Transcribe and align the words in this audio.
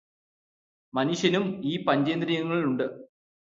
മനുഷ്യനും 0.93 1.45
ഈ 1.63 1.73
പഞ്ചേന്ദ്രിയങ്ങൾ 1.85 2.59
ഉണ്ട്. 2.63 2.85